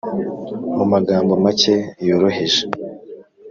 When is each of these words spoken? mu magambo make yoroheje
mu 0.75 0.85
magambo 0.91 1.33
make 1.43 1.75
yoroheje 2.07 2.63